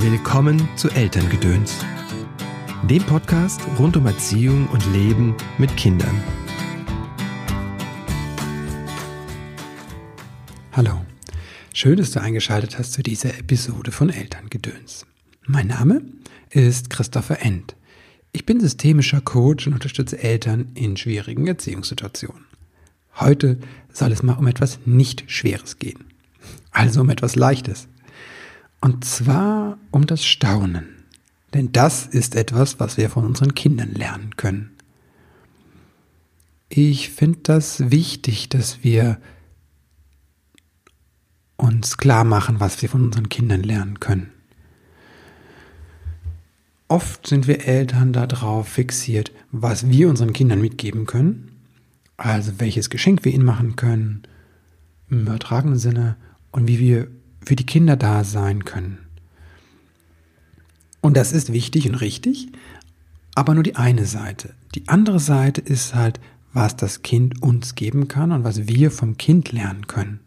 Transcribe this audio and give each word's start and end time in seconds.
Willkommen 0.00 0.68
zu 0.76 0.88
Elterngedöns, 0.90 1.74
dem 2.88 3.02
Podcast 3.02 3.60
rund 3.80 3.96
um 3.96 4.06
Erziehung 4.06 4.68
und 4.68 4.86
Leben 4.92 5.34
mit 5.58 5.76
Kindern. 5.76 6.22
Hallo, 10.70 11.04
schön, 11.74 11.96
dass 11.96 12.12
du 12.12 12.20
eingeschaltet 12.20 12.78
hast 12.78 12.92
zu 12.92 13.02
dieser 13.02 13.36
Episode 13.40 13.90
von 13.90 14.08
Elterngedöns. 14.08 15.04
Mein 15.46 15.66
Name 15.66 16.02
ist 16.50 16.90
Christopher 16.90 17.42
End. 17.42 17.74
Ich 18.30 18.46
bin 18.46 18.60
systemischer 18.60 19.20
Coach 19.20 19.66
und 19.66 19.72
unterstütze 19.72 20.22
Eltern 20.22 20.70
in 20.74 20.96
schwierigen 20.96 21.48
Erziehungssituationen. 21.48 22.44
Heute 23.16 23.58
soll 23.92 24.12
es 24.12 24.22
mal 24.22 24.34
um 24.34 24.46
etwas 24.46 24.78
nicht 24.86 25.24
Schweres 25.26 25.80
gehen, 25.80 26.04
also 26.70 27.00
um 27.00 27.10
etwas 27.10 27.34
Leichtes. 27.34 27.88
Und 28.80 29.04
zwar 29.04 29.78
um 29.90 30.06
das 30.06 30.24
Staunen. 30.24 30.86
Denn 31.54 31.72
das 31.72 32.06
ist 32.06 32.34
etwas, 32.34 32.78
was 32.78 32.96
wir 32.96 33.10
von 33.10 33.24
unseren 33.24 33.54
Kindern 33.54 33.92
lernen 33.92 34.36
können. 34.36 34.70
Ich 36.68 37.10
finde 37.10 37.38
das 37.42 37.90
wichtig, 37.90 38.48
dass 38.50 38.84
wir 38.84 39.18
uns 41.56 41.96
klar 41.96 42.24
machen, 42.24 42.60
was 42.60 42.80
wir 42.82 42.88
von 42.88 43.04
unseren 43.04 43.28
Kindern 43.28 43.62
lernen 43.62 43.98
können. 44.00 44.30
Oft 46.88 47.26
sind 47.26 47.46
wir 47.46 47.66
Eltern 47.66 48.12
darauf 48.12 48.68
fixiert, 48.68 49.32
was 49.50 49.88
wir 49.88 50.08
unseren 50.08 50.32
Kindern 50.32 50.60
mitgeben 50.60 51.04
können, 51.04 51.50
also 52.16 52.60
welches 52.60 52.90
Geschenk 52.90 53.24
wir 53.24 53.32
ihnen 53.32 53.44
machen 53.44 53.76
können, 53.76 54.22
im 55.10 55.22
übertragenen 55.22 55.78
Sinne, 55.78 56.16
und 56.50 56.66
wie 56.66 56.78
wir 56.78 57.08
für 57.44 57.56
die 57.56 57.66
Kinder 57.66 57.96
da 57.96 58.24
sein 58.24 58.64
können. 58.64 58.98
Und 61.00 61.16
das 61.16 61.32
ist 61.32 61.52
wichtig 61.52 61.88
und 61.88 61.96
richtig, 61.96 62.48
aber 63.34 63.54
nur 63.54 63.62
die 63.62 63.76
eine 63.76 64.04
Seite. 64.04 64.54
Die 64.74 64.88
andere 64.88 65.20
Seite 65.20 65.60
ist 65.60 65.94
halt, 65.94 66.20
was 66.52 66.76
das 66.76 67.02
Kind 67.02 67.42
uns 67.42 67.74
geben 67.74 68.08
kann 68.08 68.32
und 68.32 68.44
was 68.44 68.66
wir 68.66 68.90
vom 68.90 69.16
Kind 69.16 69.52
lernen 69.52 69.86
können. 69.86 70.20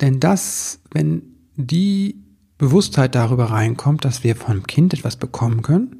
Denn 0.00 0.20
das, 0.20 0.80
wenn 0.90 1.22
die 1.56 2.22
Bewusstheit 2.56 3.14
darüber 3.14 3.46
reinkommt, 3.46 4.04
dass 4.04 4.24
wir 4.24 4.36
vom 4.36 4.64
Kind 4.64 4.94
etwas 4.94 5.16
bekommen 5.16 5.62
können, 5.62 5.98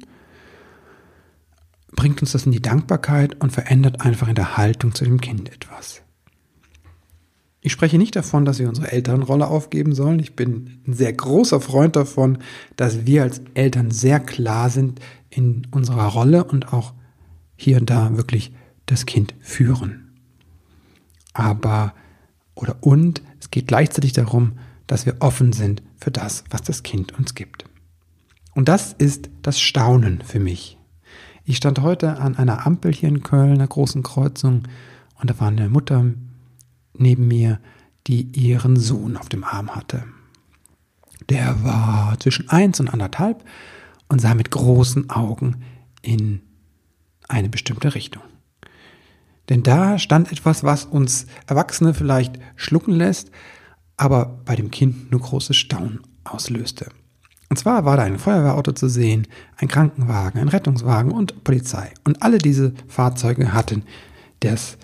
bringt 1.95 2.21
uns 2.21 2.33
das 2.33 2.45
in 2.45 2.51
die 2.51 2.61
Dankbarkeit 2.61 3.41
und 3.41 3.51
verändert 3.51 4.01
einfach 4.01 4.27
in 4.27 4.35
der 4.35 4.57
Haltung 4.57 4.93
zu 4.93 5.03
dem 5.03 5.19
Kind 5.21 5.51
etwas. 5.51 6.01
Ich 7.61 7.73
spreche 7.73 7.97
nicht 7.97 8.15
davon, 8.15 8.45
dass 8.45 8.59
wir 8.59 8.69
unsere 8.69 8.91
Elternrolle 8.91 9.47
aufgeben 9.47 9.93
sollen. 9.93 10.19
Ich 10.19 10.35
bin 10.35 10.81
ein 10.87 10.93
sehr 10.93 11.11
großer 11.11 11.59
Freund 11.59 11.95
davon, 11.95 12.37
dass 12.77 13.05
wir 13.05 13.23
als 13.23 13.41
Eltern 13.53 13.91
sehr 13.91 14.19
klar 14.19 14.69
sind 14.69 14.99
in 15.29 15.67
unserer 15.71 16.07
Rolle 16.07 16.45
und 16.45 16.71
auch 16.73 16.93
hier 17.57 17.77
und 17.77 17.89
da 17.89 18.15
wirklich 18.15 18.53
das 18.85 19.05
Kind 19.05 19.35
führen. 19.41 20.13
Aber 21.33 21.93
oder 22.55 22.77
und 22.81 23.21
es 23.39 23.51
geht 23.51 23.67
gleichzeitig 23.67 24.13
darum, 24.13 24.53
dass 24.87 25.05
wir 25.05 25.17
offen 25.19 25.53
sind 25.53 25.83
für 25.97 26.11
das, 26.11 26.45
was 26.49 26.61
das 26.61 26.83
Kind 26.83 27.17
uns 27.19 27.35
gibt. 27.35 27.65
Und 28.55 28.69
das 28.69 28.93
ist 28.93 29.29
das 29.41 29.59
Staunen 29.59 30.21
für 30.21 30.39
mich. 30.39 30.77
Ich 31.43 31.57
stand 31.57 31.81
heute 31.81 32.17
an 32.19 32.35
einer 32.35 32.65
Ampel 32.65 32.93
hier 32.93 33.09
in 33.09 33.21
Köln, 33.21 33.53
einer 33.53 33.67
großen 33.67 34.03
Kreuzung, 34.03 34.63
und 35.21 35.29
da 35.29 35.39
war 35.39 35.49
eine 35.49 35.69
Mutter 35.69 36.05
neben 36.99 37.27
mir, 37.27 37.59
die 38.07 38.21
ihren 38.21 38.77
Sohn 38.77 39.17
auf 39.17 39.29
dem 39.29 39.43
Arm 39.43 39.75
hatte. 39.75 40.03
Der 41.29 41.63
war 41.63 42.19
zwischen 42.19 42.49
eins 42.49 42.79
und 42.79 42.89
anderthalb 42.89 43.43
und 44.07 44.19
sah 44.19 44.33
mit 44.33 44.51
großen 44.51 45.09
Augen 45.09 45.63
in 46.01 46.41
eine 47.27 47.49
bestimmte 47.49 47.93
Richtung. 47.93 48.23
Denn 49.49 49.63
da 49.63 49.97
stand 49.97 50.31
etwas, 50.31 50.63
was 50.63 50.85
uns 50.85 51.25
Erwachsene 51.47 51.93
vielleicht 51.93 52.39
schlucken 52.55 52.93
lässt, 52.93 53.31
aber 53.97 54.41
bei 54.45 54.55
dem 54.55 54.71
Kind 54.71 55.11
nur 55.11 55.21
großes 55.21 55.57
Staunen 55.57 56.01
auslöste. 56.23 56.89
Und 57.49 57.57
zwar 57.57 57.83
war 57.83 57.97
da 57.97 58.03
ein 58.03 58.19
Feuerwehrauto 58.19 58.73
zu 58.73 58.87
sehen, 58.87 59.27
ein 59.57 59.67
Krankenwagen, 59.67 60.39
ein 60.39 60.49
Rettungswagen 60.49 61.11
und 61.11 61.43
Polizei. 61.43 61.91
Und 62.03 62.21
alle 62.21 62.37
diese 62.37 62.73
Fahrzeuge 62.87 63.53
hatten 63.53 63.83
das 64.41 64.77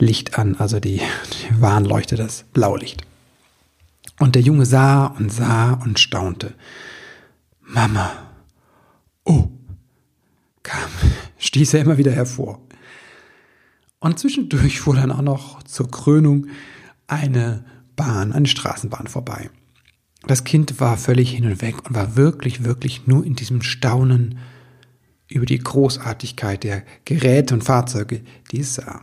Licht 0.00 0.38
an, 0.38 0.56
also 0.56 0.80
die, 0.80 1.00
die 1.00 1.60
Warnleuchte, 1.60 2.16
das 2.16 2.44
Blaulicht. 2.52 3.02
Und 4.18 4.34
der 4.34 4.42
Junge 4.42 4.66
sah 4.66 5.06
und 5.06 5.32
sah 5.32 5.74
und 5.74 5.98
staunte. 5.98 6.54
Mama. 7.60 8.10
Oh. 9.24 9.48
kam, 10.62 10.90
stieß 11.38 11.74
er 11.74 11.80
immer 11.80 11.98
wieder 11.98 12.12
hervor. 12.12 12.60
Und 14.00 14.18
zwischendurch 14.18 14.80
fuhr 14.80 14.94
dann 14.94 15.12
auch 15.12 15.22
noch 15.22 15.62
zur 15.64 15.90
Krönung 15.90 16.46
eine 17.06 17.64
Bahn, 17.96 18.32
eine 18.32 18.46
Straßenbahn 18.46 19.08
vorbei. 19.08 19.50
Das 20.26 20.44
Kind 20.44 20.80
war 20.80 20.96
völlig 20.96 21.30
hin 21.30 21.46
und 21.46 21.62
weg 21.62 21.88
und 21.88 21.94
war 21.94 22.16
wirklich, 22.16 22.64
wirklich 22.64 23.06
nur 23.06 23.24
in 23.24 23.34
diesem 23.34 23.62
Staunen 23.62 24.38
über 25.28 25.46
die 25.46 25.58
Großartigkeit 25.58 26.64
der 26.64 26.84
Geräte 27.04 27.54
und 27.54 27.64
Fahrzeuge, 27.64 28.22
die 28.50 28.60
es 28.60 28.74
sah 28.74 29.02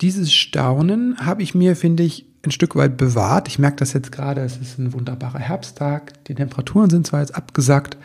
dieses 0.00 0.32
Staunen 0.32 1.18
habe 1.18 1.42
ich 1.42 1.54
mir, 1.54 1.76
finde 1.76 2.02
ich, 2.02 2.26
ein 2.42 2.50
Stück 2.50 2.74
weit 2.74 2.96
bewahrt. 2.96 3.48
Ich 3.48 3.58
merke 3.58 3.76
das 3.76 3.92
jetzt 3.92 4.12
gerade, 4.12 4.40
es 4.40 4.56
ist 4.56 4.78
ein 4.78 4.92
wunderbarer 4.92 5.38
Herbsttag. 5.38 6.24
Die 6.24 6.34
Temperaturen 6.34 6.88
sind 6.88 7.06
zwar 7.06 7.20
jetzt 7.20 7.34
abgesackt, 7.34 7.98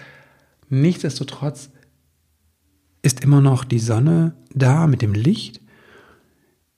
nichtsdestotrotz 0.70 1.70
ist 3.02 3.24
immer 3.24 3.40
noch 3.40 3.64
die 3.64 3.80
Sonne 3.80 4.36
da 4.54 4.88
mit 4.88 5.02
dem 5.02 5.14
Licht. 5.14 5.62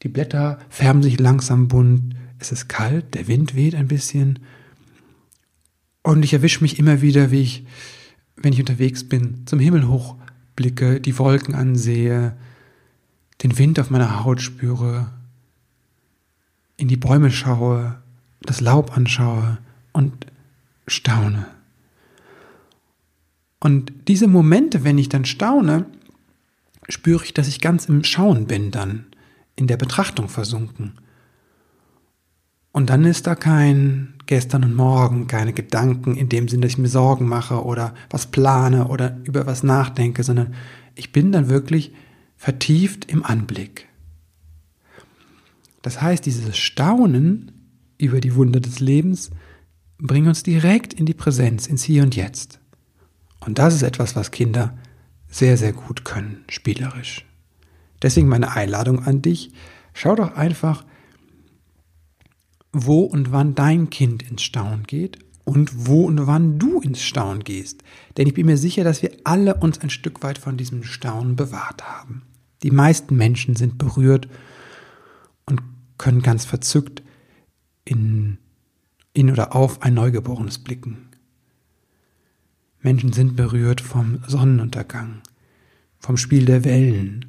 Die 0.03 0.09
Blätter 0.09 0.59
färben 0.69 1.01
sich 1.01 1.19
langsam 1.19 1.67
bunt. 1.67 2.15
Es 2.37 2.51
ist 2.51 2.67
kalt, 2.67 3.15
der 3.15 3.27
Wind 3.27 3.55
weht 3.55 3.73
ein 3.73 3.87
bisschen. 3.87 4.39
Und 6.03 6.23
ich 6.23 6.33
erwische 6.33 6.61
mich 6.61 6.77
immer 6.77 7.01
wieder, 7.01 7.31
wie 7.31 7.41
ich, 7.41 7.65
wenn 8.35 8.53
ich 8.53 8.59
unterwegs 8.59 9.05
bin, 9.05 9.47
zum 9.47 9.59
Himmel 9.59 9.87
hochblicke, 9.87 11.01
die 11.01 11.17
Wolken 11.17 11.55
ansehe, 11.55 12.35
den 13.43 13.57
Wind 13.57 13.79
auf 13.79 13.89
meiner 13.89 14.23
Haut 14.23 14.41
spüre, 14.41 15.07
in 16.77 16.87
die 16.87 16.97
Bäume 16.97 17.31
schaue, 17.31 18.01
das 18.41 18.61
Laub 18.61 18.95
anschaue 18.95 19.57
und 19.93 20.27
staune. 20.87 21.45
Und 23.59 23.91
diese 24.07 24.27
Momente, 24.27 24.83
wenn 24.83 24.97
ich 24.97 25.09
dann 25.09 25.25
staune, 25.25 25.85
spüre 26.87 27.23
ich, 27.23 27.33
dass 27.33 27.47
ich 27.47 27.59
ganz 27.59 27.85
im 27.85 28.03
Schauen 28.03 28.45
bin 28.45 28.71
dann, 28.71 29.07
in 29.55 29.67
der 29.67 29.77
Betrachtung 29.77 30.29
versunken. 30.29 30.93
Und 32.71 32.91
dann 32.91 33.05
ist 33.05 33.25
da 33.25 33.33
kein 33.33 34.13
gestern 34.27 34.63
und 34.63 34.75
morgen, 34.75 35.25
keine 35.25 35.53
Gedanken 35.53 36.15
in 36.15 36.29
dem 36.29 36.47
Sinn, 36.47 36.61
dass 36.61 36.71
ich 36.73 36.77
mir 36.77 36.89
Sorgen 36.89 37.27
mache 37.27 37.63
oder 37.63 37.95
was 38.09 38.27
plane 38.27 38.89
oder 38.89 39.17
über 39.23 39.47
was 39.47 39.63
nachdenke, 39.63 40.21
sondern 40.21 40.53
ich 40.93 41.11
bin 41.11 41.31
dann 41.31 41.49
wirklich 41.49 41.91
vertieft 42.37 43.05
im 43.11 43.25
Anblick. 43.25 43.87
Das 45.81 46.01
heißt, 46.01 46.25
dieses 46.25 46.57
Staunen 46.57 47.51
über 47.97 48.21
die 48.21 48.35
Wunder 48.35 48.59
des 48.59 48.79
Lebens 48.79 49.31
bringt 49.97 50.27
uns 50.27 50.43
direkt 50.43 50.93
in 50.93 51.05
die 51.05 51.13
Präsenz, 51.13 51.67
ins 51.67 51.83
Hier 51.83 52.03
und 52.03 52.15
Jetzt. 52.15 52.59
Und 53.39 53.57
das 53.59 53.73
ist 53.73 53.81
etwas, 53.81 54.15
was 54.15 54.31
Kinder 54.31 54.77
sehr, 55.27 55.57
sehr 55.57 55.73
gut 55.73 56.05
können, 56.05 56.45
spielerisch. 56.49 57.25
Deswegen 58.01 58.27
meine 58.27 58.51
Einladung 58.51 59.03
an 59.03 59.21
dich, 59.21 59.51
schau 59.93 60.15
doch 60.15 60.35
einfach, 60.35 60.85
wo 62.71 63.01
und 63.01 63.31
wann 63.31 63.55
dein 63.55 63.89
Kind 63.89 64.23
ins 64.23 64.43
Staunen 64.43 64.83
geht 64.83 65.19
und 65.47 65.87
wo 65.87 66.03
und 66.03 66.27
wann 66.27 66.59
du 66.59 66.81
ins 66.81 67.01
Staunen 67.01 67.41
gehst. 67.41 67.81
Denn 68.17 68.27
ich 68.27 68.33
bin 68.33 68.47
mir 68.47 68.57
sicher, 68.57 68.83
dass 68.83 69.01
wir 69.01 69.11
alle 69.23 69.55
uns 69.55 69.79
ein 69.79 69.89
Stück 69.89 70.21
weit 70.21 70.37
von 70.37 70.57
diesem 70.57 70.83
Staunen 70.83 71.37
bewahrt 71.37 71.87
haben. 71.87 72.23
Die 72.63 72.71
meisten 72.71 73.15
Menschen 73.15 73.55
sind 73.55 73.77
berührt 73.77 74.27
und 75.45 75.61
können 75.97 76.21
ganz 76.21 76.43
verzückt 76.43 77.01
in, 77.85 78.39
in 79.13 79.31
oder 79.31 79.55
auf 79.55 79.83
ein 79.83 79.93
Neugeborenes 79.93 80.57
blicken. 80.57 81.07
Menschen 82.81 83.13
sind 83.13 83.37
berührt 83.37 83.79
vom 83.79 84.19
Sonnenuntergang, 84.27 85.21
vom 85.97 86.17
Spiel 86.17 86.43
der 86.43 86.65
Wellen, 86.65 87.25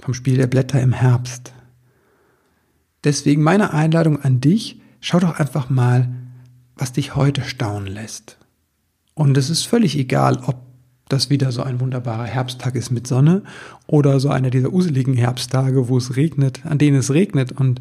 vom 0.00 0.14
Spiel 0.14 0.36
der 0.36 0.48
Blätter 0.48 0.82
im 0.82 0.92
Herbst. 0.92 1.52
Deswegen 3.04 3.44
meine 3.44 3.72
Einladung 3.72 4.20
an 4.20 4.40
dich, 4.40 4.80
schau 5.00 5.20
doch 5.20 5.38
einfach 5.38 5.70
mal, 5.70 6.12
was 6.80 6.92
dich 6.92 7.14
heute 7.14 7.42
staunen 7.44 7.86
lässt. 7.86 8.38
Und 9.14 9.36
es 9.36 9.50
ist 9.50 9.64
völlig 9.64 9.98
egal, 9.98 10.38
ob 10.46 10.56
das 11.08 11.28
wieder 11.28 11.52
so 11.52 11.62
ein 11.62 11.78
wunderbarer 11.78 12.24
Herbsttag 12.24 12.74
ist 12.74 12.90
mit 12.90 13.06
Sonne 13.06 13.42
oder 13.86 14.18
so 14.18 14.30
einer 14.30 14.48
dieser 14.48 14.72
useligen 14.72 15.14
Herbsttage, 15.14 15.88
wo 15.88 15.98
es 15.98 16.16
regnet, 16.16 16.64
an 16.64 16.78
denen 16.78 16.96
es 16.96 17.12
regnet 17.12 17.52
und 17.52 17.80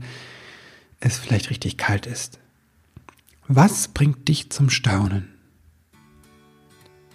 es 0.99 1.17
vielleicht 1.17 1.49
richtig 1.49 1.77
kalt 1.77 2.07
ist. 2.07 2.39
Was 3.47 3.87
bringt 3.87 4.27
dich 4.27 4.49
zum 4.51 4.69
Staunen? 4.69 5.29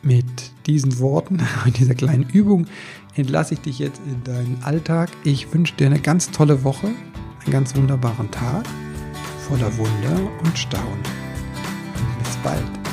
Mit 0.03 0.25
diesen 0.67 0.99
Worten 1.01 1.41
mit 1.67 1.79
dieser 1.79 1.95
kleinen 1.95 2.29
Übung 2.31 2.67
entlasse 3.15 3.55
ich 3.55 3.61
dich 3.61 3.79
jetzt 3.79 4.01
in 4.07 4.25
deinen 4.25 4.63
Alltag. 4.63 5.11
Ich 5.23 5.53
wünsche 5.53 5.75
dir 5.75 5.87
eine 5.87 6.01
ganz 6.01 6.31
tolle 6.31 6.65
Woche, 6.65 6.87
einen 6.87 7.53
ganz 7.53 7.77
wunderbaren 7.77 8.31
Tag 8.31 8.65
voller 9.49 9.77
Wunder 9.77 10.31
und 10.43 10.57
Staunen. 10.57 11.24
bald. 12.45 12.84